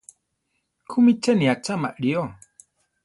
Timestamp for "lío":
2.01-2.23